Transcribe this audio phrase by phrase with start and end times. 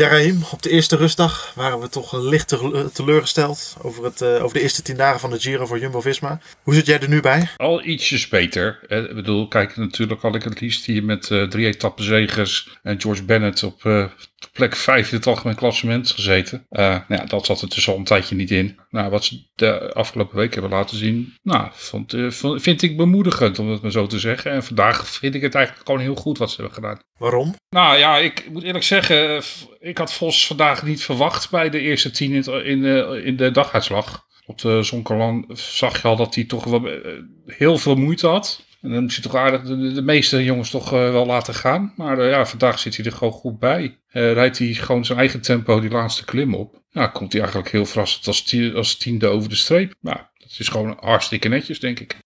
[0.00, 2.56] Ja, op de eerste rustdag waren we toch licht
[2.92, 6.40] teleurgesteld over, het, uh, over de eerste tien dagen van de Giro voor Jumbo-Visma.
[6.62, 7.48] Hoe zit jij er nu bij?
[7.56, 8.78] Al ietsjes beter.
[8.88, 13.24] Ik bedoel, kijk, natuurlijk had ik het liefst hier met uh, drie etappenzegers en George
[13.24, 14.04] Bennett op uh,
[14.52, 16.66] plek 5 in het algemeen klassement gezeten.
[16.68, 18.78] Nou ja, dat zat er dus al een tijdje niet in.
[18.90, 22.14] Nou, wat ze de afgelopen week hebben laten zien, nou, vond,
[22.62, 24.50] vind ik bemoedigend om het maar zo te zeggen.
[24.50, 27.00] En vandaag vind ik het eigenlijk gewoon heel goed wat ze hebben gedaan.
[27.18, 27.54] Waarom?
[27.68, 29.42] Nou ja, ik moet eerlijk zeggen,
[29.78, 33.50] ik had Vos vandaag niet verwacht bij de eerste tien in, in, de, in de
[33.50, 34.26] daguitslag.
[34.46, 37.12] Op de Zonkerland zag je al dat hij toch wel eh,
[37.46, 38.64] heel veel moeite had.
[38.82, 41.92] En dan moest je toch aardig de, de meeste jongens toch uh, wel laten gaan.
[41.96, 43.82] Maar uh, ja, vandaag zit hij er gewoon goed bij.
[44.12, 46.82] Uh, rijdt hij gewoon zijn eigen tempo die laatste klim op.
[46.90, 49.94] Ja, komt hij eigenlijk heel verrassend als, tie, als tiende over de streep.
[50.00, 52.16] Nou, dat is gewoon hartstikke netjes, denk ik.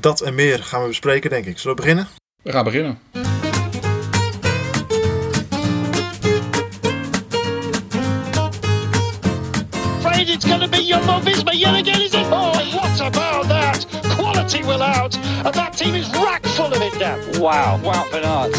[0.00, 1.58] Dat en meer gaan we bespreken, denk ik.
[1.58, 2.08] Zullen we beginnen?
[2.42, 2.98] We gaan beginnen.
[11.24, 12.26] To yet again, is it?
[12.26, 13.86] Oh, what about that?
[14.16, 17.16] Quality will out, and that team is rack full of it now.
[17.40, 18.52] Wow, wow, Bernard.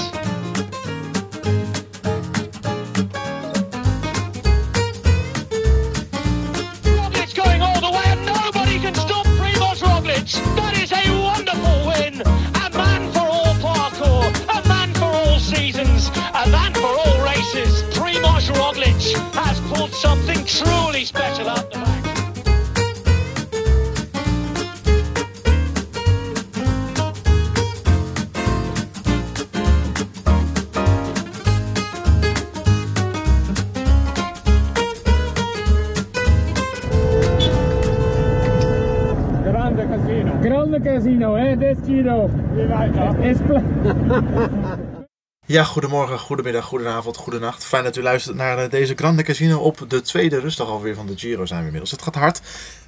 [6.95, 10.30] Roglic going all the way, and nobody can stop Primoz Roglic.
[10.55, 12.21] That is a wonderful win.
[12.66, 17.83] A man for all parkour, a man for all seasons, a man for all races.
[17.95, 21.97] Primoz Roglic has pulled something truly special out the back.
[41.22, 41.56] Hè?
[43.30, 43.38] Is
[45.50, 47.66] Ja, goedemorgen, goedemiddag, goedenavond, goedenacht.
[47.66, 51.08] Fijn dat u luistert naar eh, deze Grande Casino op de tweede rustdag alweer van
[51.08, 51.92] de Giro zijn we inmiddels.
[51.92, 52.42] Het gaat hard.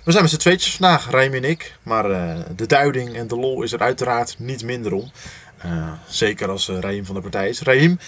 [0.03, 1.77] We zijn met z'n tweetjes vandaag, Rijm en ik.
[1.83, 5.11] Maar uh, de duiding en de lol is er uiteraard niet minder om.
[5.65, 7.61] Uh, zeker als uh, Raim van de partij is.
[7.61, 7.99] Raim,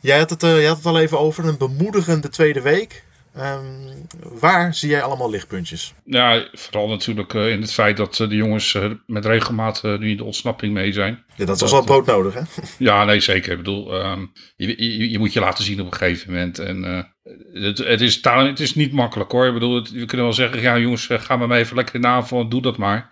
[0.00, 3.04] jij had, het, jij had het al even over een bemoedigende tweede week.
[3.36, 4.06] Um,
[4.40, 5.94] waar zie jij allemaal lichtpuntjes?
[6.04, 10.10] Ja, vooral natuurlijk uh, in het feit dat uh, de jongens uh, met regelmaat nu
[10.10, 11.24] in de ontsnapping mee zijn.
[11.36, 12.40] Ja, dat was wel brood nodig, hè?
[12.84, 13.50] Ja, nee, zeker.
[13.50, 16.58] Ik bedoel, um, je, je, je, moet je laten zien op een gegeven moment.
[16.58, 16.82] En
[17.52, 19.46] het, het, is, het is niet makkelijk hoor.
[19.46, 22.06] Ik bedoel, het, we kunnen wel zeggen, ja jongens, ga maar even lekker in de
[22.06, 23.10] avond, doe dat maar.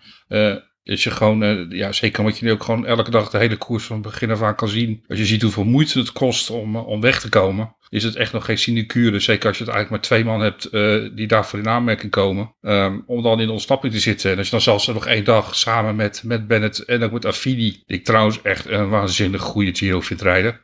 [0.85, 3.83] Als je gewoon, ja, zeker omdat je nu ook gewoon elke dag de hele koers
[3.83, 5.03] van begin af aan kan zien.
[5.07, 8.33] Als je ziet hoeveel moeite het kost om, om weg te komen, is het echt
[8.33, 9.19] nog geen sinecure.
[9.19, 12.53] Zeker als je het eigenlijk maar twee man hebt uh, die daarvoor in aanmerking komen.
[12.61, 14.31] Um, om dan in ontsnapping te zitten.
[14.31, 17.25] En als je dan zelfs nog één dag samen met, met Bennett en ook met
[17.25, 17.83] Affidi.
[17.85, 20.59] Die ik trouwens echt een waanzinnig goede Giro vind rijden.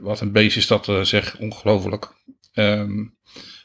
[0.00, 2.14] Wat een beest is dat zeg, ongelooflijk.
[2.58, 3.16] Um,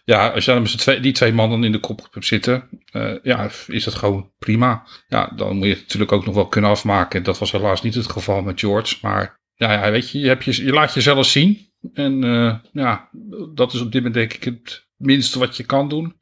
[0.05, 3.13] ja, als je dan met twee, die twee mannen in de kop hebt zitten, uh,
[3.23, 4.87] ja, is dat gewoon prima.
[5.07, 7.23] Ja, dan moet je het natuurlijk ook nog wel kunnen afmaken.
[7.23, 8.97] Dat was helaas niet het geval met George.
[9.01, 11.69] Maar ja, ja weet je, je, hebt je, je laat jezelf zien.
[11.93, 13.09] En uh, ja,
[13.53, 16.19] dat is op dit moment denk ik het minste wat je kan doen.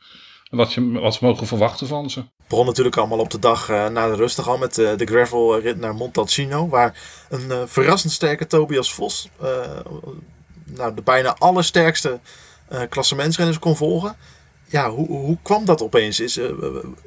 [0.50, 2.24] En wat, je, wat we mogen verwachten van ze.
[2.48, 5.80] begon natuurlijk allemaal op de dag uh, na de rustig al met de gravel rit
[5.80, 6.68] naar Montalcino.
[6.68, 9.30] Waar een verrassend sterke Tobias Vos
[10.76, 12.20] nou, de bijna allersterkste
[12.72, 14.16] uh, klassementsrenners kon volgen.
[14.72, 16.20] Ja, hoe, hoe kwam dat opeens?
[16.20, 16.50] Is, uh,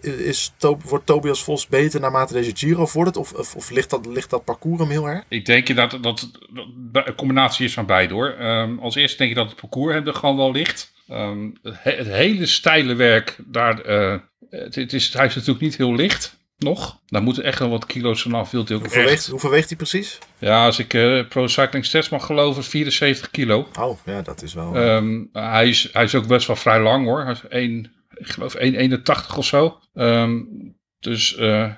[0.01, 3.17] is wordt Tobias Vos beter naarmate deze Giro vordert?
[3.17, 5.25] Of, of, of, ligt, dat, ligt dat parcours hem heel erg?
[5.29, 8.37] Ik denk dat dat, dat een combinatie is van beide hoor.
[8.41, 10.93] Um, als eerste denk ik dat het parcours hem er gewoon wel ligt.
[11.11, 14.19] Um, het, he het, hele steile werk, daar, uh,
[14.51, 17.01] het, het is, hij is natuurlijk niet heel licht nog.
[17.07, 18.51] Daar moeten echt nog wat kilo's vanaf.
[18.51, 19.11] Wilt hij ook hoeveel, echt...
[19.11, 20.19] weegt, hoeveel weegt hij precies?
[20.39, 23.69] Ja, als ik uh, Pro Cycling Stats mag geloven, 74 kilo.
[23.79, 24.77] Oh, ja, dat is wel...
[24.77, 27.23] Um, hij, is, hij is ook best wel vrij lang hoor.
[27.23, 29.79] Hij is 1, ik geloof 1,81 of zo.
[29.95, 30.49] Um,
[30.99, 31.73] dus, uh,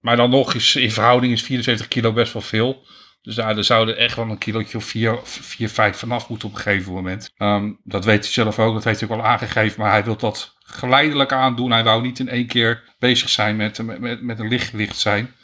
[0.00, 2.86] maar dan nog is in verhouding is 74 kilo best wel veel.
[3.22, 6.54] Dus daar, er zouden echt wel een kilootje of 4, 4 5 vanaf moeten op
[6.54, 7.32] een gegeven moment.
[7.38, 9.80] Um, dat weet hij zelf ook, dat heeft hij ook al aangegeven.
[9.80, 11.70] Maar hij wil dat geleidelijk aandoen.
[11.70, 15.34] Hij wou niet in één keer bezig zijn met, met, met, een lichtgewicht zijn.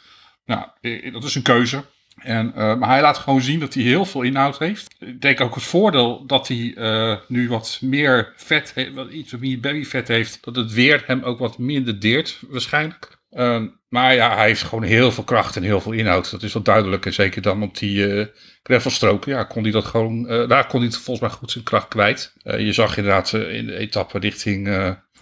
[0.45, 0.65] Nou,
[1.11, 1.83] dat is een keuze.
[2.17, 4.95] En, uh, maar hij laat gewoon zien dat hij heel veel inhoud heeft.
[4.99, 9.37] Ik denk ook het voordeel dat hij uh, nu wat meer vet heeft, wat iets
[9.37, 13.16] meer babyvet heeft, dat het weer hem ook wat minder deert waarschijnlijk.
[13.31, 16.31] Uh, maar ja, hij heeft gewoon heel veel kracht en heel veel inhoud.
[16.31, 17.05] Dat is wel duidelijk.
[17.05, 18.25] En zeker dan op die uh,
[18.63, 21.87] gravelstroken, ja, kon hij dat gewoon, uh, daar kon hij volgens mij goed zijn kracht
[21.87, 22.33] kwijt.
[22.43, 24.67] Uh, je zag inderdaad in de etappe richting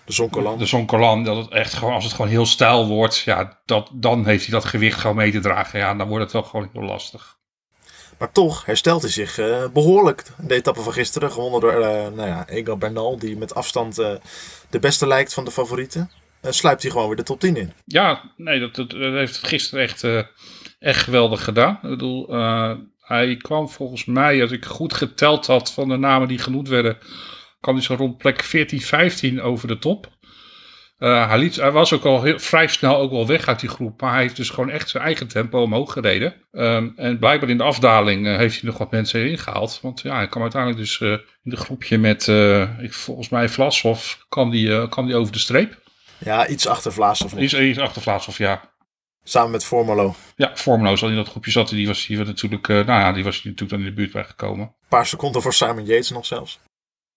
[0.05, 1.23] de Zonkerland.
[1.25, 4.43] De dat het echt gewoon, als het gewoon heel stijl wordt, ja, dat, dan heeft
[4.43, 5.79] hij dat gewicht gewoon mee te dragen.
[5.79, 7.37] Ja, dan wordt het wel gewoon heel lastig.
[8.17, 10.23] Maar toch herstelt hij zich eh, behoorlijk.
[10.37, 14.11] De etappe van gisteren, gewonnen door uh, nou ja, Egan Bernal, die met afstand uh,
[14.69, 16.11] de beste lijkt van de favorieten.
[16.53, 17.73] Sluipt hij gewoon weer de top 10 in.
[17.85, 20.03] Ja, nee, dat, dat, heeft gisteren echt,
[20.79, 21.79] echt geweldig gedaan.
[21.81, 22.27] Ik bedoel,
[23.05, 26.97] hij kwam volgens mij, als ik goed geteld had van de namen die genoemd werden,
[27.59, 30.13] kwam hij zo rond plek 14, 15 over de top.
[30.97, 34.01] Hij, liet, was ook al heel, vrij snel ook wel weg uit die groep.
[34.01, 36.33] Maar hij heeft dus gewoon echt zijn eigen tempo omhoog gereden.
[36.51, 39.79] Um, en blijkbaar in de afdaling heeft hij nog wat mensen ingehaald.
[39.81, 42.27] Want ja, hij kwam uiteindelijk dus in de groepje met,
[42.79, 45.83] ik, volgens mij Vlasov, kwam die, kwam die over de streep.
[46.17, 47.33] Ja, iets achter Vlasov.
[47.33, 48.73] Iets, iets achter Vlasov, ja.
[49.23, 50.15] Samen met Formolo.
[50.35, 51.69] Ja, Formolo zat in dat groepje zat.
[51.69, 54.65] Die was hier natuurlijk, nou ja, die was natuurlijk dan in de buurt bij gekomen.
[54.65, 56.59] Een paar seconden voor Simon Yates nog zelfs.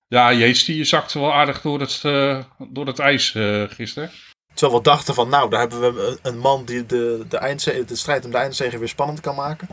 [0.09, 4.11] Ja, Jeets die zakte wel aardig door het, uh, door het ijs uh, gisteren.
[4.55, 8.25] Terwijl we dachten van, nou, daar hebben we een man die de, de, de strijd
[8.25, 9.69] om de eindzege weer spannend kan maken.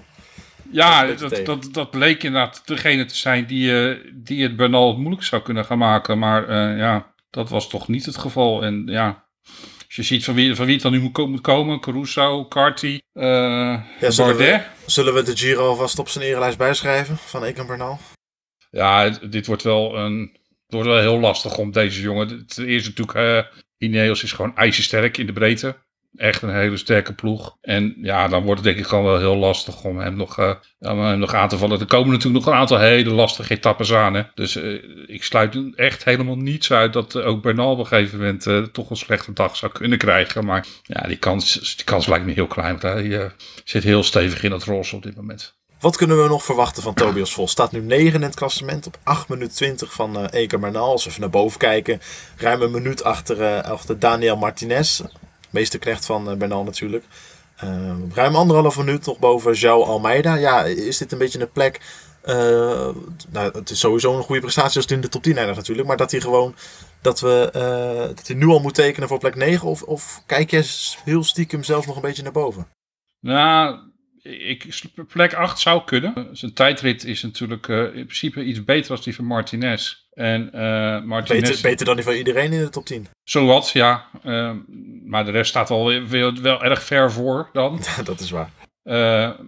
[0.72, 5.24] Ja, dat, dat, dat, dat, bleek inderdaad degene te zijn die, die het Bernal moeilijk
[5.24, 6.20] zou kunnen gaan maken.
[6.20, 8.64] Maar ja, dat was toch niet het geval.
[8.64, 9.28] En ja,
[9.86, 13.86] als je ziet van wie, van wie het dan nu moet, komen, Caruso, Carty, ja,
[14.00, 14.14] Bardet.
[14.14, 18.00] Zullen we, zullen we de Giro alvast op zijn erelijst bijschrijven van Egan Bernal?
[18.70, 20.44] Ja, dit wordt wel een.
[20.66, 22.48] Het wordt wel heel lastig om deze jongen.
[22.48, 25.78] Ten eerste natuurlijk, uh, Ineos is gewoon ijzersterk in de breedte.
[26.16, 27.58] Echt een hele sterke ploeg.
[27.62, 30.52] En ja, dan wordt het denk ik gewoon wel heel lastig om hem nog, uh,
[30.80, 31.80] om hem nog aan te vallen.
[31.80, 34.14] Er komen natuurlijk nog een aantal hele lastige etappes aan.
[34.14, 34.24] Hè?
[34.34, 38.74] Dus uh, ik sluit echt helemaal niets uit dat ook Bernal op een gegeven moment
[38.74, 40.46] toch een slechte dag zou kunnen krijgen.
[40.46, 42.80] Maar ja, die kans, die kans lijkt me heel klein.
[42.80, 43.32] Want hij
[43.64, 45.56] zit heel stevig in het roze op dit moment.
[45.86, 47.52] Wat kunnen we nog verwachten van Tobias Vos?
[47.52, 50.92] Staat nu 9 in het klassement op 8 minuten 20 van uh, Eke Bernal.
[50.92, 52.02] Als we even naar boven kijken,
[52.38, 55.02] ruim een minuut achter, uh, achter Daniel Martinez.
[55.56, 57.04] Meeste knecht van uh, Bernal natuurlijk.
[57.64, 60.36] Uh, ruim anderhalf minuut nog boven João Almeida.
[60.36, 61.82] Ja, is dit een beetje een plek...
[63.32, 65.88] nou, het is sowieso een goede prestatie als het in de top 10 eindigt natuurlijk.
[65.88, 66.56] Maar dat hij gewoon...
[67.02, 67.50] Dat, we,
[68.16, 69.68] dat hij nu al moet tekenen voor plek 9?
[69.68, 72.68] Of, of kijk je heel stiekem zelf nog een beetje naar boven?
[73.20, 73.78] Nou
[74.26, 76.30] ik, plek 8 zou kunnen.
[76.32, 80.04] Zijn tijdrit is natuurlijk uh, in principe iets beter dan die van Martinez.
[80.14, 83.08] En, uh, Martinez beter, beter, dan die van iedereen in de top 10.
[83.24, 84.06] Zowat, ja.
[84.24, 84.52] Uh,
[85.06, 87.80] maar de rest staat wel, wel, wel erg ver voor dan.
[88.04, 88.50] dat is waar.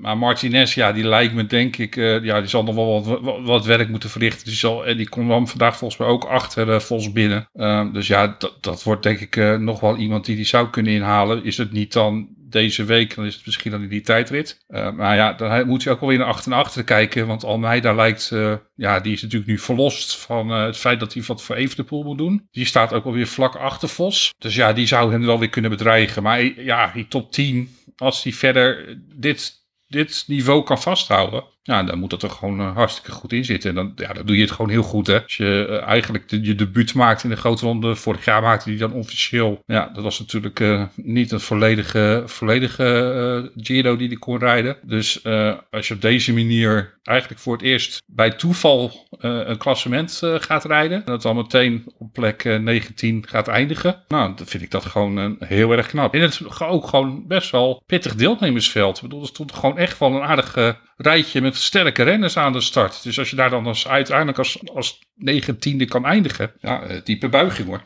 [0.02, 3.66] maar Martinez, ja, die lijkt me denk ik, ja, die zal nog wel wat, wat,
[3.66, 4.46] werk moeten verrichten.
[4.46, 7.50] Die, zal, en die komt vandaag volgens mij ook achter Vos binnen.
[7.94, 11.44] dus ja, dat, dat wordt denk ik nog wel iemand die die zou kunnen inhalen.
[11.44, 14.64] Is het niet dan deze week, dan is het misschien dan in die tijdrit.
[14.70, 17.28] Uh, maar ja, dan moet je ook wel weer naar achter en achter kijken.
[17.28, 21.14] Want Almeida lijkt, uh, ja, die is natuurlijk nu verlost van uh, het feit dat
[21.14, 22.48] hij wat voor Evenepoel moet doen.
[22.52, 24.34] Die staat ook wel weer vlak achter Vos.
[24.38, 26.24] Dus ja, die zou hem wel weer kunnen bedreigen.
[26.24, 29.54] Maar ja, die top 10, als hij verder dit,
[29.88, 33.70] dit niveau kan vasthouden, ja, dan moet dat er gewoon uh, hartstikke goed in zitten.
[33.70, 35.08] En dan, ja, dan doe je het gewoon heel goed.
[35.08, 35.24] Hè?
[35.24, 37.96] Als je uh, eigenlijk je debuut maakt in de grote ronde.
[37.96, 39.64] Vorig jaar maakte hij dan officieel.
[39.66, 44.78] Ja, dat was natuurlijk uh, niet een volledige, volledige Giro die hij kon rijden.
[44.84, 45.24] Dus
[45.72, 50.98] als je op deze manier eigenlijk voor het eerst bij toeval een klassement gaat rijden.
[50.98, 54.04] En dat dan meteen op plek 19 gaat eindigen.
[54.08, 56.14] Nou, dan vind ik dat gewoon heel erg knap.
[56.14, 58.96] En het ook gewoon best wel pittig deelnemersveld.
[58.96, 62.62] Ik bedoel, er stond gewoon echt wel een aardige rijtje met sterke renners aan de
[62.62, 63.04] start.
[63.04, 67.30] Dus als je daar dan als, uiteindelijk als, als negentiende kan eindigen, ja, eh, diepe
[67.30, 67.82] buiging hoor.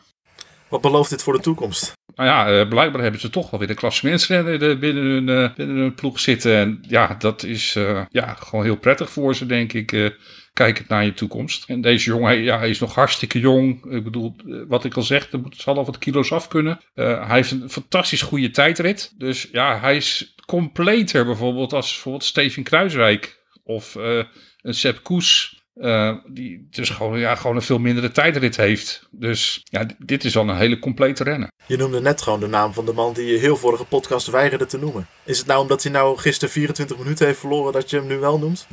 [0.69, 1.93] Wat belooft dit voor de toekomst?
[2.15, 5.75] Nou ja, uh, blijkbaar hebben ze toch wel weer de klassementsrenner binnen hun, uh, binnen
[5.75, 6.55] hun ploeg zitten.
[6.55, 10.15] En ja, dat is uh, ja, gewoon heel prettig voor ze, denk ik.
[10.53, 11.69] kijkend naar je toekomst.
[11.69, 13.85] En deze jongen, ja, hij is nog hartstikke jong.
[13.93, 14.35] Ik bedoel,
[14.67, 16.79] wat ik al zeg, er zal al wat kilo's af kunnen.
[16.93, 19.13] hij heeft een fantastisch goede tijdrit.
[19.17, 23.40] Dus ja, hij is completer bijvoorbeeld als bijvoorbeeld Steven Kruiswijk
[23.75, 24.23] of uh,
[24.61, 25.59] een Sepp Koes.
[25.75, 29.07] Uh, die dus gewoon, ja, gewoon een veel mindere tijdrit heeft.
[29.11, 31.51] Dus ja, dit is wel een hele complete renner.
[31.65, 34.65] Je noemde net gewoon de naam van de man die je heel vorige podcast weigerde
[34.65, 35.07] te noemen.
[35.23, 38.17] Is het nou omdat hij nou gisteren 24 minuten heeft verloren dat je hem nu
[38.17, 38.67] wel noemt?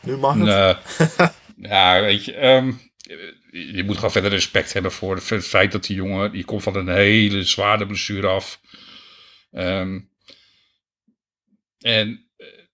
[0.00, 0.44] Nu mag het?
[0.44, 1.28] Nee.
[1.70, 2.46] ja, weet je...
[2.46, 2.86] Um,
[3.50, 6.32] je moet gewoon verder respect hebben voor het feit dat die jongen...
[6.32, 8.60] die komt van een hele zware blessure af.
[9.52, 10.10] Um,
[11.78, 12.16] en eh,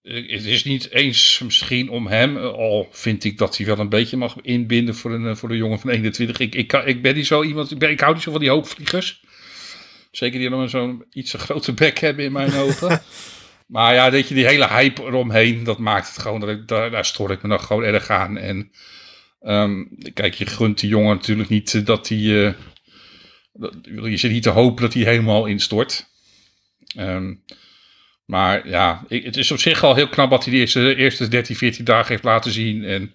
[0.04, 3.88] het is niet eens misschien om hem, eh, al vind ik dat hij wel een
[3.88, 6.38] beetje mag inbinden voor een, eh, voor een jongen van 21.
[6.38, 8.50] Ik, ik, ik ben niet zo iemand, ik, ben, ik hou niet zo van die
[8.50, 9.22] hoopvliegers.
[10.10, 13.02] Zeker die dan zo'n iets te grote bek hebben in mijn ogen.
[13.66, 16.90] maar ja, weet je, die hele hype eromheen, dat maakt het gewoon, dat ik, daar,
[16.90, 18.36] daar stoor ik me nog gewoon erg aan.
[18.36, 18.70] En
[19.42, 22.52] um, kijk, je gunt die jongen natuurlijk niet dat hij, uh,
[23.92, 26.06] je zit niet te hopen dat hij helemaal instort.
[26.98, 27.44] Um,
[28.26, 31.28] Maar ja, ik, het is op zich al heel knap wat hij de eerste, eerste
[31.28, 32.84] 13, 14 dagen heeft laten zien.
[32.84, 33.14] En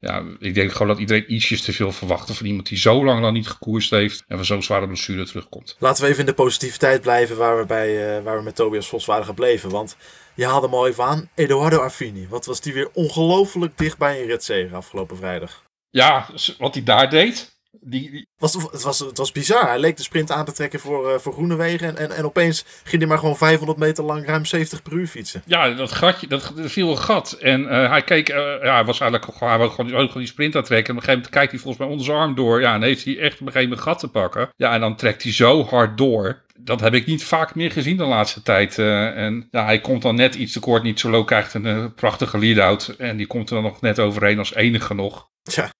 [0.00, 3.20] ja, ik denk gewoon dat iedereen ietsjes te veel verwachtte van iemand die zo lang
[3.20, 5.76] dan niet gekoerst heeft en van zo'n zware blessure terugkomt.
[5.78, 8.88] Laten we even in de positiviteit blijven waar we, bij, uh, waar we met Tobias
[8.88, 9.70] Vos waren gebleven.
[9.70, 9.96] Want
[10.34, 11.30] je haalde hem al even aan.
[11.34, 12.28] Eduardo Affini.
[12.28, 15.64] Wat was die weer ongelooflijk dicht bij een ritzegen afgelopen vrijdag.
[15.90, 16.26] Ja,
[16.58, 17.59] wat hij daar deed.
[17.80, 18.28] Die, die...
[18.36, 19.66] Was, het, was, het was bizar.
[19.66, 21.88] Hij leek de sprint aan te trekken voor, uh, voor Groenewegen.
[21.88, 25.06] En, en, en opeens ging hij maar gewoon 500 meter lang ruim 70 per uur
[25.06, 25.42] fietsen.
[25.46, 27.32] Ja, dat gatje, dat, dat viel een gat.
[27.32, 30.56] En uh, hij keek, uh, ja, hij was eigenlijk hij wou gewoon, gewoon die sprint
[30.56, 30.94] aan trekken.
[30.94, 32.60] En op een gegeven moment kijkt hij volgens mij onder zijn arm door.
[32.60, 34.48] Ja, en heeft hij echt op een gegeven moment gat te pakken.
[34.56, 36.42] Ja, en dan trekt hij zo hard door.
[36.58, 38.78] Dat heb ik niet vaak meer gezien de laatste tijd.
[38.78, 40.82] en ja, hij komt dan net iets te kort.
[40.82, 42.94] Niet zo low krijgt een prachtige lead-out.
[42.98, 45.28] En die komt er dan nog net overheen als enige nog.
[45.42, 45.70] Ja.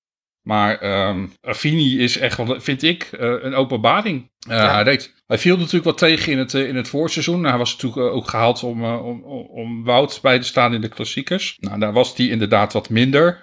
[0.43, 4.31] Maar um, Affini is echt wel, vind ik, uh, een openbaring.
[4.49, 4.75] Uh, ja.
[4.75, 7.45] hij, deed, hij viel natuurlijk wat tegen in het, uh, in het voorseizoen.
[7.45, 11.57] Hij was natuurlijk ook gehaald om, om, om Wout bij te staan in de klassiekers.
[11.61, 13.43] Nou, daar was hij inderdaad wat minder.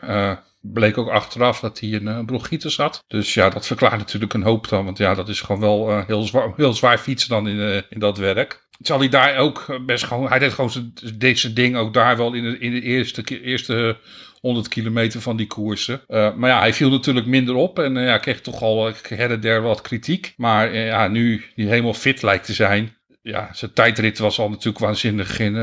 [0.61, 3.03] bleek ook achteraf dat hij een bronchitis had.
[3.07, 4.85] Dus ja, dat verklaart natuurlijk een hoop dan.
[4.85, 8.17] Want ja, dat is gewoon wel heel, zwaar, heel zwaar fietsen dan in, in dat
[8.17, 8.65] werk.
[8.79, 12.33] Zal hij daar ook best gewoon, hij deed gewoon zijn, deze ding ook daar wel
[12.33, 13.97] in de, in de eerste, eerste
[14.39, 16.01] 100 kilometer van die koersen.
[16.07, 19.31] Uh, maar ja, hij viel natuurlijk minder op en uh, ja, kreeg toch al her
[19.31, 20.33] en der wat kritiek.
[20.37, 22.95] Maar uh, ja, nu die helemaal fit lijkt te zijn.
[23.21, 25.55] Ja, zijn tijdrit was al natuurlijk waanzinnig in,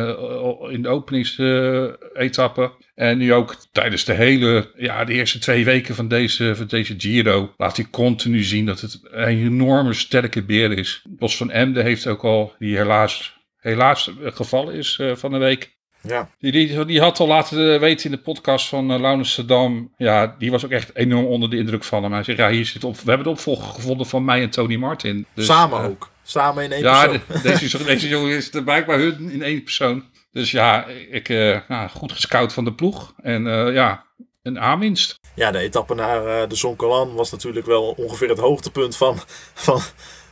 [0.70, 2.72] in de openingsetappe.
[2.94, 6.94] en nu ook tijdens de hele, ja, de eerste twee weken van deze, van deze
[6.98, 11.04] Giro laat hij continu zien dat het een enorme sterke beer is.
[11.08, 15.73] Bos van Emden heeft ook al, die helaas, helaas gevallen is van de week.
[16.06, 16.28] Ja.
[16.38, 19.92] Die, die, die, had al laten weten in de podcast van uh, Laurens Saddam.
[19.96, 22.12] Ja, die was ook echt enorm onder de indruk van hem.
[22.12, 22.96] Hij zegt, ja, hier zit op.
[22.96, 25.26] We hebben de opvolger gevonden van mij en Tony Martin.
[25.34, 26.10] Dus, Samen uh, ook.
[26.24, 27.22] Samen in één ja, persoon.
[27.28, 30.04] Ja, de, deze, deze jongen is er blijkbaar hun in één persoon.
[30.32, 33.14] Dus ja, ik, uh, nou, goed gescout van de ploeg.
[33.22, 34.04] En ja,
[34.42, 35.20] een aanwinst.
[35.34, 39.18] Ja, de etappe naar de Zonkolan was natuurlijk wel ongeveer het hoogtepunt van...
[39.54, 39.80] van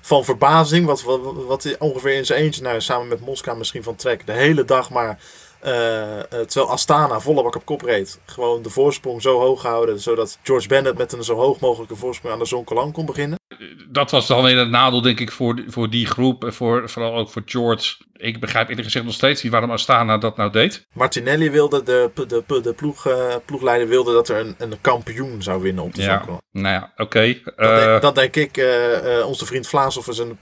[0.03, 0.87] van verbazing.
[0.87, 1.03] Wat,
[1.47, 4.91] wat, ongeveer in zijn eentje, nou, samen met Moskou misschien van trek, de hele dag
[4.91, 5.19] maar
[5.63, 8.19] terwijl Astana volle bak op kop reed.
[8.25, 10.01] Gewoon de voorsprong zo hoog houden.
[10.01, 13.42] Zodat George Bennett met een zo hoog mogelijke voorsprong aan de Zonkolan kon beginnen.
[13.89, 16.45] Dat was dan weer het nadeel, denk ik, voor, voor die groep.
[16.45, 17.97] En voor, vooral ook voor George.
[18.13, 20.87] Ik begrijp eerlijk gezegd nog steeds niet waarom Astana dat nou deed.
[20.93, 25.63] Martinelli wilde, de, de, de, ploeg, uh, ploegleider wilde dat er een, een kampioen zou
[25.63, 26.25] winnen op de ja.
[26.53, 27.03] Nou ja, oké.
[27.03, 27.43] Okay.
[27.57, 30.39] Dat, uh, dat, denk ik, uh, onze vriend Vlaashoff is een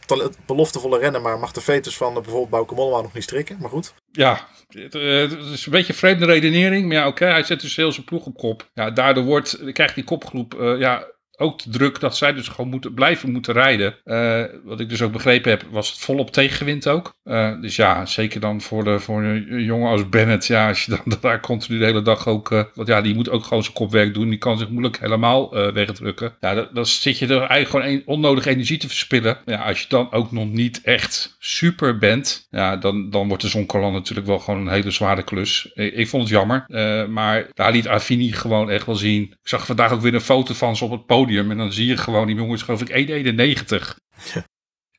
[0.46, 1.20] beloftevolle renner.
[1.20, 3.56] Maar mag de veters van bijvoorbeeld Bauke Mollema nog niet strikken.
[3.60, 3.94] Maar goed.
[4.12, 6.86] Ja, het, is een beetje een vreemde redenering.
[6.86, 8.70] Maar ja, oké, okay, hij zet dus heel zijn ploeg op kop.
[8.74, 11.06] Ja, daardoor wordt, krijgt die kopgroep ja,
[11.40, 13.96] ook de druk dat zij dus gewoon moeten blijven moeten rijden.
[14.04, 17.14] Uh, wat ik dus ook begrepen heb, was het volop tegenwind ook.
[17.24, 20.46] Uh, dus ja, zeker dan voor, de, voor een jongen als Bennett.
[20.46, 22.50] Ja, als je dan daar continu de hele dag ook...
[22.50, 24.28] Uh, want ja, die moet ook gewoon zijn kopwerk doen.
[24.28, 26.36] Die kan zich moeilijk helemaal wegdrukken.
[26.40, 29.38] Ja, dan, zit je er eigenlijk gewoon een, onnodig energie te verspillen.
[29.44, 32.46] Ja, als je dan ook nog niet echt super bent...
[32.50, 35.70] Ja, dan, dan wordt de Zonkolan natuurlijk wel gewoon een hele zware klus.
[35.74, 36.64] Ik, vond het jammer.
[37.08, 39.22] maar daar liet Affini gewoon echt wel zien.
[39.22, 41.29] Ik zag vandaag ook weer een foto van ze op het podium.
[41.38, 43.96] En dan zie je gewoon, die jongens geloof ik 1,91.
[44.34, 44.44] Ja.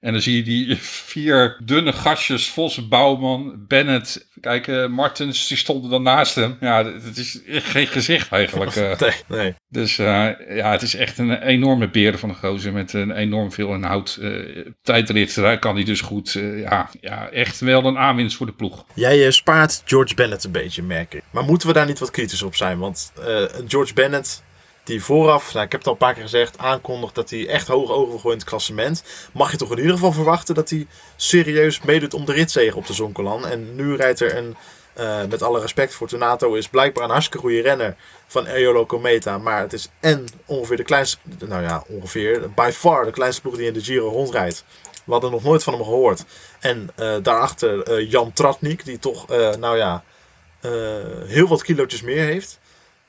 [0.01, 5.57] En dan zie je die vier dunne gastjes, Vos, Bouwman, Bennett, kijk, uh, Martens, die
[5.57, 6.57] stonden dan naast hem.
[6.59, 8.75] Ja, het is geen gezicht eigenlijk.
[8.75, 9.00] Uh.
[9.00, 9.55] Nee, nee.
[9.67, 13.51] Dus uh, ja, het is echt een enorme beer van een gozer met een enorm
[13.51, 14.19] veel inhoud.
[14.81, 16.31] tijdrit, daar kan hij dus goed.
[16.55, 18.85] ja, ja, echt wel een aanwinst voor de ploeg.
[18.93, 21.23] Jij spaart George Bennett een beetje, merk ik.
[21.31, 22.77] Maar moeten we daar niet wat kritisch op zijn?
[22.77, 23.11] Want
[23.67, 24.43] George Bennett
[24.83, 27.67] die vooraf, nou, ik heb het al een paar keer gezegd, aankondigt dat hij echt
[27.67, 29.03] hoog ogen in het klassement.
[29.31, 32.88] Mag je toch in ieder geval verwachten dat hij serieus meedoet om de ritzegen op
[32.88, 33.47] de Zonkolan.
[33.47, 34.55] En nu rijdt er een,
[35.00, 37.95] uh, met alle respect voor Tonato, is blijkbaar een hartstikke goede renner
[38.27, 39.38] van Eolo Cometa.
[39.38, 43.55] Maar het is en ongeveer de kleinste, nou ja, ongeveer, by far de kleinste ploeg
[43.55, 44.63] die in de Giro rondrijdt.
[45.03, 46.23] We hadden nog nooit van hem gehoord.
[46.59, 49.27] En uh, daarachter uh, Jan Tratnik, die toch,
[49.59, 50.03] nou ja,
[51.25, 52.59] heel wat kilootjes meer heeft.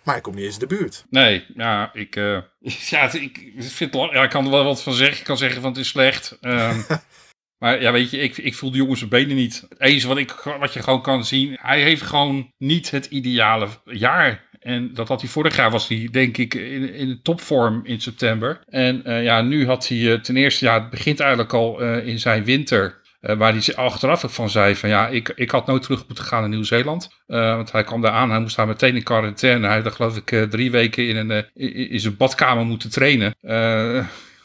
[0.04, 1.04] Maar hij komt niet eens in de buurt.
[1.10, 2.38] Nee, ja, ik, uh,
[2.90, 5.18] ja, ik, vind, ja, ik kan er wel wat van zeggen.
[5.18, 6.38] Ik kan zeggen van het is slecht.
[6.40, 6.84] Um,
[7.60, 9.66] maar ja, weet je, ik, ik voel de jongens zijn benen niet.
[9.68, 13.68] Het enige wat, ik, wat je gewoon kan zien, hij heeft gewoon niet het ideale
[13.84, 14.50] jaar.
[14.60, 18.60] En dat had hij vorig jaar, was hij denk ik in, in topvorm in september.
[18.66, 22.18] En uh, ja, nu had hij uh, ten eerste, ja, het begint eigenlijk al in
[22.18, 23.01] zijn winter.
[23.22, 26.24] Uh, waar hij achteraf ook van zei van ja, ik, ik had nooit terug moeten
[26.24, 27.08] gaan naar Nieuw-Zeeland.
[27.26, 29.66] Uh, want hij kwam daar aan, hij moest daar meteen in quarantaine.
[29.66, 33.34] Hij had geloof ik uh, drie weken in, een, in, in zijn badkamer moeten trainen.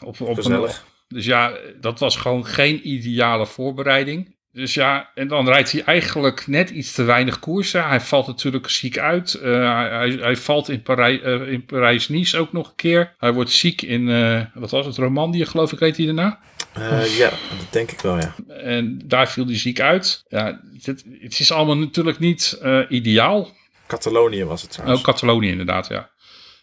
[0.00, 0.44] op, op.
[0.44, 0.68] Een,
[1.08, 4.36] dus ja, dat was gewoon geen ideale voorbereiding.
[4.52, 7.88] Dus ja, en dan rijdt hij eigenlijk net iets te weinig koersen.
[7.88, 9.40] Hij valt natuurlijk ziek uit.
[9.42, 13.14] Uh, hij, hij, valt in, Parij, uh, in Parijs-Nice ook nog een keer.
[13.18, 16.38] Hij wordt ziek in, uh, wat was het, Romandie geloof ik, reed hij daarna.
[17.18, 18.34] ja, dat denk ik wel, ja.
[18.58, 20.24] En daar viel hij ziek uit.
[20.28, 23.56] Ja, het, het is allemaal natuurlijk niet ideaal.
[23.86, 25.00] Catalonië was het trouwens.
[25.00, 26.10] Oh, Catalonië inderdaad, ja.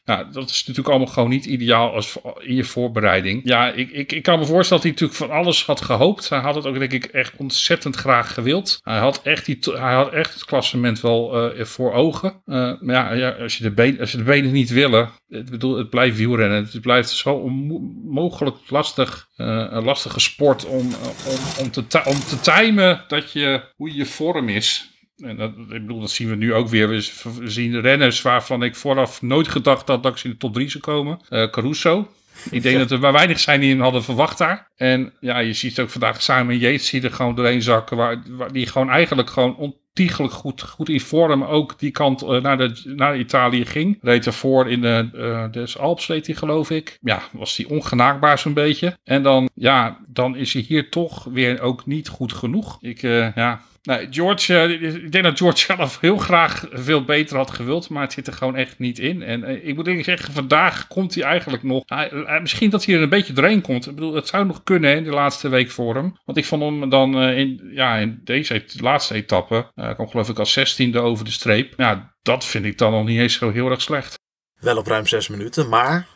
[0.06, 3.42] Ja, dat is natuurlijk allemaal gewoon niet ideaal als in je voorbereiding.
[3.44, 6.30] Ja, ik, ik, ik kan me voorstellen dat hij natuurlijk van alles had gehoopt.
[6.30, 8.80] Hij had het ook, denk ik, echt ontzettend graag gewild.
[8.84, 12.42] Hij had echt, die, hij had echt het klassement wel uh, voor ogen.
[12.46, 15.78] Uh, maar ja, als, je de benen, als je de benen niet willen, ik bedoel,
[15.78, 16.68] het blijft wielrennen.
[16.72, 20.88] Het blijft zo onmogelijk lastig, uh, een lastige sport om,
[21.28, 24.94] om, om, te, om te timen dat je, hoe je vorm is.
[25.18, 26.88] En dat, ik bedoel, dat zien we nu ook weer.
[26.88, 27.02] We
[27.44, 30.84] zien renners waarvan ik vooraf nooit gedacht had dat ze in de top 3 zou
[30.84, 31.20] komen.
[31.30, 32.08] Uh, Caruso.
[32.52, 34.72] Ik denk dat er maar weinig zijn die hem hadden verwacht daar.
[34.76, 37.98] En ja, je ziet ook vandaag Simon Yates die er gewoon doorheen zakken.
[37.98, 42.42] Waar, waar die gewoon eigenlijk gewoon ontiegelijk goed, goed in vorm ook die kant uh,
[42.42, 43.98] naar, de, naar Italië ging.
[44.02, 46.98] Reed daarvoor in de, uh, de Alps, reed hij geloof ik.
[47.02, 48.98] Ja, was hij ongenaakbaar zo'n beetje.
[49.04, 52.78] En dan, ja, dan is hij hier toch weer ook niet goed genoeg.
[52.82, 57.52] Ik, ja, Nee, George, uh, ik denk dat George zelf heel graag veel beter had
[57.52, 59.24] gewild, maar het zit er gewoon echt niet in.
[59.24, 61.84] En uh, ik moet denk zeggen, vandaag komt hij eigenlijk nog.
[61.88, 63.88] Uh, misschien dat hij er een beetje doorheen komt.
[63.88, 66.18] Ik bedoel, het zou nog kunnen in de laatste week voor hem.
[66.26, 70.54] Want ik vond hem dan in, ja, in deze laatste etappe, kwam geloof ik als
[70.54, 71.74] zestiende over de streep.
[71.78, 74.20] Ja, dat vind ik dan nog niet eens zo heel erg slecht.
[74.60, 76.08] Wel op ruim zes minuten, maar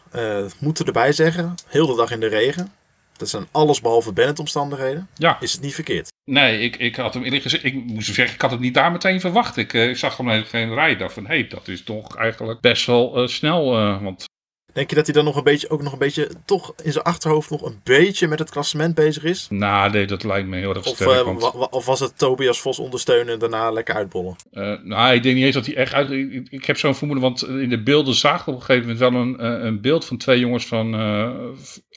[0.60, 2.72] moeten erbij zeggen, heel de dag in de regen.
[3.20, 5.08] Dat zijn alles behalve Bennett-omstandigheden.
[5.16, 5.38] Ja.
[5.40, 6.08] Is het niet verkeerd?
[6.32, 8.92] Nee, ik, ik had hem eerlijk gezegd, ik moest zeggen, ik had het niet daar
[8.92, 9.58] meteen verwacht.
[9.58, 10.96] Ik, uh, ik zag hem even geen rij.
[10.96, 13.80] dacht van, hé, hey, dat is toch eigenlijk best wel uh, snel.
[13.80, 14.26] Uh, want
[14.74, 17.04] Denk je dat hij dan nog een beetje, ook nog een beetje, toch in zijn
[17.04, 19.48] achterhoofd nog een beetje met het klassement bezig is?
[19.50, 21.10] Nou, nee, dat lijkt me heel erg of, sterk.
[21.10, 21.70] Uh, want...
[21.70, 24.36] Of was het Tobias Vos ondersteunen en daarna lekker uitbollen?
[24.54, 26.12] Uh, nou, ik denk niet eens dat hij echt uit...
[26.12, 29.12] Ik, ik, heb zo'n vermoeden, want in de beelden zagen we op een gegeven moment
[29.12, 30.96] wel een, een beeld van twee jongens van...
[30.96, 31.30] Uh,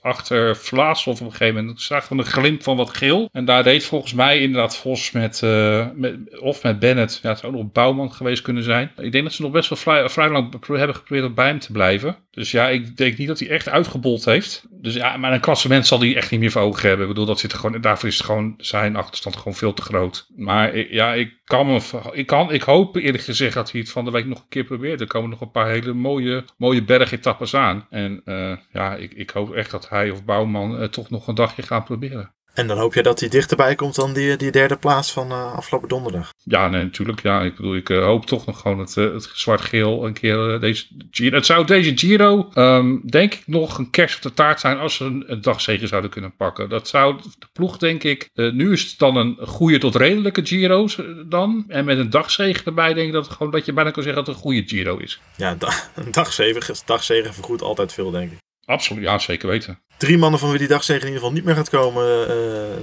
[0.01, 3.29] achter Vlaas of op een gegeven moment zag we een glimp van wat geel.
[3.33, 5.43] En daar deed volgens mij inderdaad Vos met,
[5.95, 7.19] met of met Bennett.
[7.23, 8.93] Ja, het zou ook nog Bouwman geweest kunnen zijn.
[8.97, 11.59] Ik denk dat ze nog best wel vrij, vrij lang hebben geprobeerd om bij hem
[11.59, 12.17] te blijven.
[12.31, 14.67] Dus ja, ik denk niet dat hij echt uitgebold heeft.
[14.71, 17.07] Dus ja, maar een klassement zal hij echt niet meer voor ogen hebben.
[17.07, 20.27] Ik bedoel, dat zit gewoon, daarvoor is het gewoon zijn achterstand gewoon veel te groot.
[20.37, 21.81] Maar ja, ik kan me,
[22.13, 24.65] ik kan, ik hoop eerlijk gezegd dat hij het van de week nog een keer
[24.65, 25.01] probeert.
[25.01, 27.87] Er komen nog een paar hele mooie, mooie bergetappes aan.
[27.91, 31.35] En uh, ja, ik, ik hoop echt dat hij of Bouwman uh, toch nog een
[31.35, 32.33] dagje gaan proberen.
[32.55, 35.55] En dan hoop je dat hij dichterbij komt dan die, die derde plaats van uh,
[35.55, 36.33] afgelopen donderdag.
[36.45, 37.23] Ja, nee, natuurlijk.
[37.23, 40.61] Ja, ik bedoel, ik uh, hoop toch nog gewoon het, uh, het zwart-geel een keer
[40.61, 41.37] deze Giro.
[41.37, 44.95] Het zou deze Giro, um, denk ik, nog een kerst op de taart zijn als
[44.95, 46.69] ze een, een dagzegen zouden kunnen pakken.
[46.69, 48.31] Dat zou de ploeg, denk ik.
[48.35, 50.89] nu is het dan een goede tot redelijke Giro
[51.27, 51.65] dan.
[51.69, 54.35] En met een dagzegen erbij, denk ik dat, gewoon, dat je bijna kan zeggen dat
[54.35, 55.21] het een goede Giro is.
[55.37, 55.57] Ja,
[55.95, 58.39] een dagzegen, dagzegen vergoedt altijd veel, denk ik.
[58.65, 59.79] Absoluut, ja, zeker weten.
[59.97, 62.37] Drie mannen van wie die dagzegen in ieder geval niet meer gaat komen uh,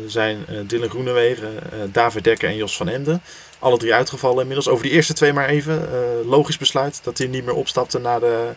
[0.07, 3.21] zijn uh, Dylan Groenewegen, uh, David Dekker en Jos van Emden.
[3.59, 4.67] Alle drie uitgevallen inmiddels.
[4.67, 5.89] Over die eerste twee maar even.
[6.25, 8.53] logisch besluit dat hij niet meer opstapte naar de,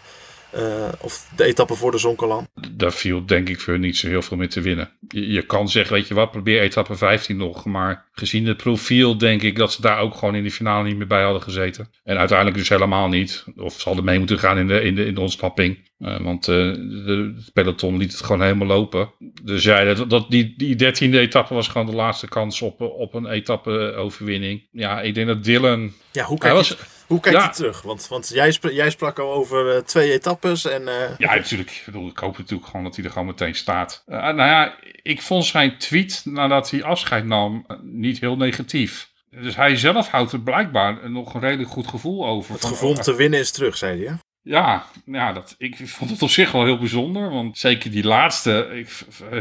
[1.01, 2.49] of de etappe voor de Zonkolan.
[2.71, 4.91] Daar viel denk ik voor niet zo heel veel mee te winnen.
[5.09, 7.65] Je, je, kan zeggen, weet je wat, probeer etappe 15 nog.
[7.65, 10.97] Maar gezien het profiel denk ik dat ze daar ook gewoon in de finale niet
[10.97, 11.91] meer bij hadden gezeten.
[12.05, 13.45] En uiteindelijk dus helemaal niet.
[13.57, 15.91] Of ze hadden mee moeten gaan in de, in de, in de ontsnapping.
[15.99, 19.13] Uh, want uh, de, het peloton liet het gewoon helemaal lopen.
[19.43, 23.15] Dus ja, dat, dat, die, die dertiende etappe was gewoon de laatste kans op, op
[23.15, 24.69] een etappe-overwinning.
[24.71, 25.93] Ja, ik denk dat Dylan...
[26.13, 27.83] Ja, hoe kijkt, was, je, hoe kijkt ja, hij terug?
[27.83, 30.83] Want, want jij, sprak, jij sprak al over uh, twee etappes en...
[31.19, 31.71] Ja, natuurlijk.
[31.71, 34.03] Ik, bedoel, ik hoop natuurlijk gewoon dat hij er gewoon meteen staat.
[34.07, 39.11] nou ja, ik vond zijn tweet nadat hij afscheid nam niet heel negatief.
[39.41, 42.53] Dus hij zelf houdt er blijkbaar nog een redelijk goed gevoel over.
[42.53, 44.17] Het gevoel om te winnen is terug, zei hij.
[44.43, 47.31] Ja, ja dat, ik vond het op zich wel heel bijzonder.
[47.31, 48.89] Want zeker die laatste, ik,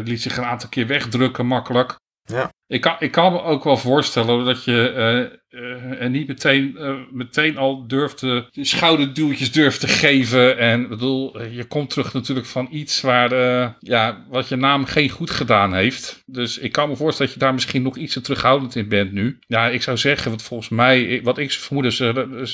[0.08, 2.00] liet zich een aantal keer wegdrukken makkelijk.
[2.24, 2.50] Ja.
[2.68, 6.96] Ik kan, ik kan me ook wel voorstellen dat je uh, en niet meteen, uh,
[7.12, 10.58] meteen al durft te, schouderduwtjes durft te geven.
[10.58, 13.34] En bedoel, je komt terug natuurlijk van iets waar,
[13.80, 16.24] ja, wat je naam geen goed gedaan heeft.
[16.26, 19.12] Dus ik kan me voorstellen dat je daar misschien nog iets te terughoudend in bent
[19.12, 19.40] nu.
[19.48, 21.98] Ja, ik zou zeggen, wat volgens mij, wat ik vermoed is,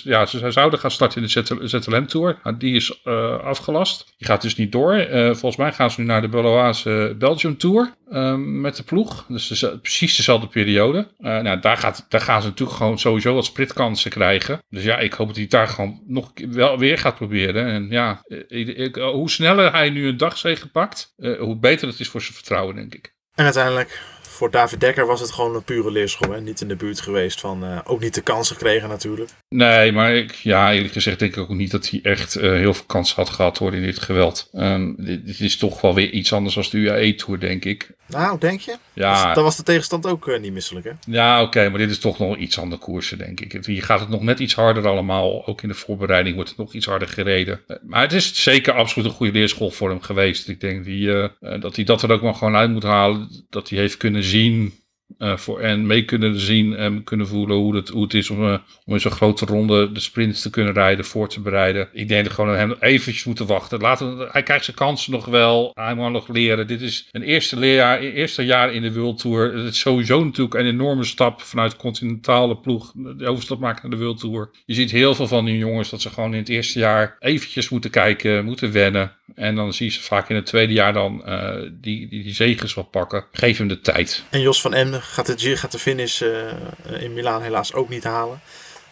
[0.04, 2.40] ja, ze zouden gaan starten in de ZLM Tour.
[2.44, 3.06] Nou, die is
[3.44, 4.14] afgelast.
[4.18, 5.08] Die gaat dus niet door.
[5.12, 7.94] volgens mij gaan ze nu naar de Beloise Belgium Tour
[8.38, 9.26] met de ploeg.
[9.28, 11.08] Dus de, precies dezelfde periode.
[11.18, 14.64] nou, daar, gaat, daar gaan ze natuurlijk gewoon sowieso wat spritkansen krijgen.
[14.70, 17.68] Dus ja, ik hoop dat hij daar gewoon nog wel weer gaat proberen.
[17.68, 22.00] En ja, ik, ik, hoe sneller hij nu een dagzege pakt, uh, hoe beter het
[22.00, 23.16] is voor zijn vertrouwen, denk ik.
[23.34, 24.02] En uiteindelijk
[24.38, 26.32] voor David Dekker was het gewoon een pure leerschool.
[26.32, 26.42] Hè?
[26.42, 29.30] Niet in de buurt geweest van, eh, ook niet de kans gekregen natuurlijk.
[29.50, 32.74] Nee, maar ik, ja, eerlijk gezegd denk ik ook niet dat hij echt eh, heel
[32.74, 34.50] veel kans had gehad hoor in dit geweld.
[34.54, 37.96] Ehm, dit, dit is toch wel weer iets anders dan de UAE-tour, denk ik.
[38.08, 38.76] Nou, denk je?
[38.94, 39.34] Ja.
[39.34, 40.92] Dat was de tegenstand ook eh, niet misselijk, hè?
[41.08, 43.66] Ja, oké, maar dit is toch nog iets andere koersen, denk ik.
[43.66, 45.48] Hier gaat het nog net iets harder allemaal.
[45.48, 47.62] Ook in de voorbereiding wordt het nog iets harder gereden.
[47.82, 50.48] Maar het is zeker absoluut een goede leerschool voor hem geweest.
[50.48, 53.46] Ik denk die, dat hij dat er ook wel gewoon uit moet halen.
[53.50, 54.74] Dat hij heeft kunnen zien
[55.18, 58.44] eh, voor, en mee kunnen zien en kunnen voelen hoe het, hoe het is om,
[58.44, 61.90] eh, om in zo'n grote ronde de sprints te kunnen rijden, voor te bereiden.
[61.94, 63.80] Ik denk dat gewoon hem eventjes moeten wachten.
[63.80, 65.72] Laten, hij krijgt zijn kansen nog wel.
[65.74, 66.68] Hij moet nog leren.
[66.68, 69.54] Dit is een eerste, leerjaar, eerste jaar in de World Tour.
[69.54, 72.92] Het is sowieso natuurlijk een enorme stap vanuit de continentale ploeg.
[72.96, 74.50] De overstap maken naar de World Tour.
[74.66, 77.70] Je ziet heel veel van die jongens dat ze gewoon in het eerste jaar eventjes
[77.70, 79.17] moeten kijken, moeten wennen.
[79.36, 82.34] En dan zie je ze vaak in het tweede jaar dan eh, die, die, die
[82.34, 83.26] zegens wel pakken.
[83.32, 84.24] Geef hem de tijd.
[84.30, 88.04] En Jos van Emden gaat de, gaat de finish eh, in Milaan helaas ook niet
[88.04, 88.40] halen.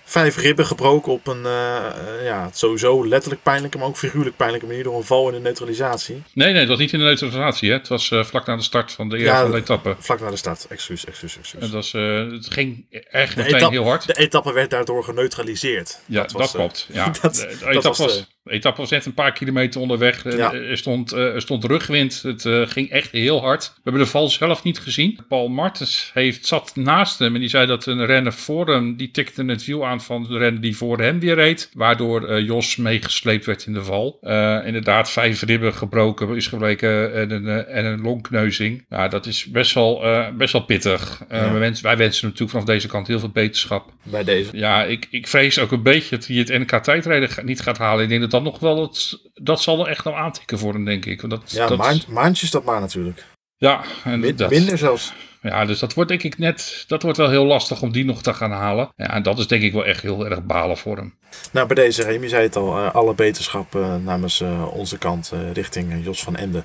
[0.07, 1.85] Vijf ribben gebroken op een eh,
[2.23, 6.23] ja, sowieso letterlijk pijnlijke, maar ook figuurlijk pijnlijke manier door een val in de neutralisatie.
[6.33, 7.69] Nee, nee, het was niet in de neutralisatie.
[7.69, 7.75] Hè?
[7.77, 9.95] Het was vlak na de start van de Ja, eerste dat- etappe.
[9.99, 10.67] Vlak na de start.
[10.67, 11.69] Excuus, excuus, excuus.
[11.69, 14.07] Was, eh, het ging echt meteen heel hard.
[14.07, 15.99] De etappe werd daardoor geneutraliseerd.
[16.05, 16.87] Ja, dat, was, klopt.
[16.91, 17.09] Ja.
[17.21, 20.25] dat- de, de dat etappe was etappe was net een paar kilometer onderweg.
[20.25, 20.53] Eh, Ja.
[20.53, 22.21] Er, stond, eh, er stond rugwind.
[22.21, 23.71] Het eh, ging echt heel hard.
[23.75, 25.19] We hebben de val zelf niet gezien.
[25.27, 29.11] Paul Martens heeft, zat naast hem en die zei dat een renner voor hem, die
[29.11, 31.69] tikte het wiel aan van de renner die voor hem weer reed.
[31.73, 34.19] Waardoor Jos meegesleept werd in de val.
[34.65, 38.85] Inderdaad, vijf ribben gebroken is gebleken en een, en een longkneuzing.
[38.89, 40.03] Nou, dat is best wel,
[40.37, 41.23] best wel pittig.
[41.29, 41.51] Ja.
[41.51, 43.93] wij, wensen, wij wensen hem natuurlijk vanaf deze kant heel veel beterschap.
[44.03, 44.57] bij deze.
[44.57, 48.03] Ja, ik, ik vrees ook een beetje dat hij het NK tijdrijden niet gaat halen.
[48.03, 50.85] Ik denk dat dat nog wel, het, dat zal er echt wel aantikken voor hem,
[50.85, 51.21] denk ik.
[51.21, 53.25] Want dat, Ja, dat, maand, maandjes dat maar natuurlijk.
[53.57, 55.13] ja, en Min- dat, Minder zelfs.
[55.41, 58.21] ja, dus dat wordt denk ik net, dat wordt wel heel lastig om die nog
[58.21, 58.89] te gaan halen.
[58.95, 61.17] Ja, en dat is denk ik wel echt heel erg balen voor hem.
[61.51, 65.31] Nou, bij deze, Remy zei het al, eh, alle beterschap eh, namens eh, onze kant
[65.53, 66.63] richting Jos van Ende.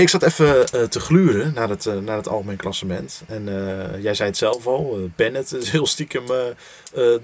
[0.00, 3.22] Ik zat even eh, te gluren naar het, eh, naar het algemeen klassement.
[3.26, 6.24] En eh, jij zei het zelf al, Bennett is heel stiekem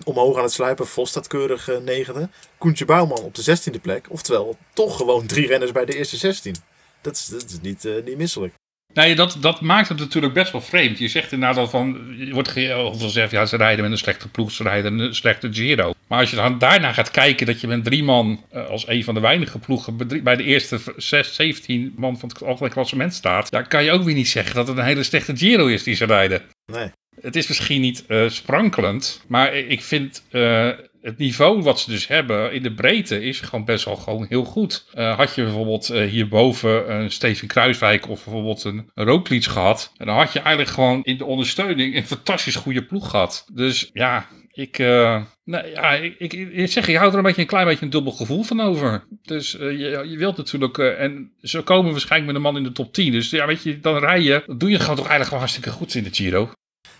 [0.04, 0.87] omhoog aan het sluipen.
[0.87, 2.28] Vos staat keurig negende.
[2.58, 4.06] Koentje Bouwman op de zestiende plek.
[4.08, 6.56] Oftewel, toch gewoon drie renners bij de eerste 16.
[7.00, 8.54] Dat is, dat is niet, niet misselijk.
[8.94, 10.98] Nee, dat, dat maakt het natuurlijk best wel vreemd.
[10.98, 14.52] Je zegt inderdaad al van, je wordt gezegd, ja, ze rijden met een slechte ploeg,
[14.52, 15.92] ze rijden een slechte Giro.
[16.07, 19.05] Maar als je dan daarna gaat kijken dat je met drie man eh, als een
[19.05, 23.14] van de weinige ploegen bij de eerste v- zes, 17 man van het algemeen klassement
[23.14, 25.83] staat, dan kan je ook weer niet zeggen dat het een hele slechte Giro is
[25.83, 26.42] die ze rijden.
[26.72, 26.90] Nee.
[27.20, 30.68] Het is misschien niet eh, sprankelend, maar ik vind eh,
[31.03, 34.45] het niveau wat ze dus hebben in de breedte is gewoon best wel gewoon heel
[34.45, 34.87] goed.
[34.93, 40.07] Eh, had je bijvoorbeeld eh, hierboven een Steven Kruiswijk of bijvoorbeeld een Roglic gehad, en
[40.07, 43.47] dan had je eigenlijk gewoon in de ondersteuning een fantastisch goede ploeg gehad.
[43.53, 47.67] Dus ja, ik, nou, ja, ik, ik, zeg, je houdt er een beetje een klein
[47.67, 49.05] beetje een dubbel gevoel van over.
[49.23, 52.93] Dus je, je wilt natuurlijk, en ze komen waarschijnlijk met een man in de top
[52.93, 53.12] 10.
[53.12, 55.71] Dus ja, weet je, dan rij je, dan doe je gewoon toch eigenlijk gewoon hartstikke
[55.71, 56.51] goed in de Giro.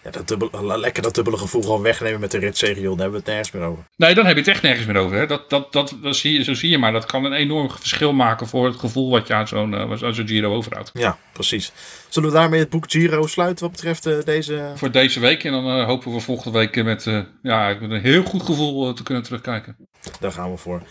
[0.05, 2.83] Ja, dat dubbele, lekker dat dubbele gevoel gewoon wegnemen met de ritzegel.
[2.83, 3.85] Daar hebben we het nergens meer over.
[3.97, 5.17] Nee, dan heb je het echt nergens meer over.
[5.17, 5.27] Hè?
[5.27, 6.93] Dat, dat, dat, dat zie je, zo zie je maar.
[6.93, 10.15] Dat kan een enorm verschil maken voor het gevoel wat je aan zo'n eh, aan
[10.15, 10.91] zo'n Giro overhoudt.
[10.93, 11.73] Ja, precies.
[12.09, 14.73] Zullen we daarmee het boek Giro sluiten wat betreft eh, deze...
[14.75, 15.45] Voor deze week.
[15.45, 18.95] En dan eh, hopen we volgende week met, eh, ja, met een heel goed gevoel
[18.95, 19.77] te kunnen terugkijken.
[20.21, 20.83] Daar gaan we voor.